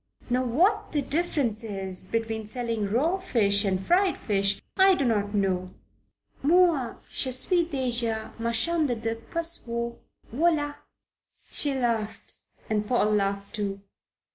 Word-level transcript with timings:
Now 0.31 0.43
what 0.45 0.93
the 0.93 1.03
difference 1.03 1.63
is 1.63 2.05
between 2.05 2.47
selling 2.47 2.89
raw 2.89 3.19
fish 3.19 3.63
and 3.65 3.85
fried 3.85 4.17
fish, 4.17 4.59
I 4.75 4.95
do 4.95 5.05
not 5.05 5.35
know. 5.35 5.75
Moi, 6.41 6.95
je 7.11 7.29
suis 7.31 7.63
deja 7.65 8.33
marchande 8.39 8.99
de 8.99 9.13
poissons, 9.13 9.97
voila!" 10.31 10.73
She 11.51 11.75
laughed 11.75 12.37
and 12.67 12.87
Paul 12.87 13.11
laughed 13.11 13.53
too. 13.53 13.79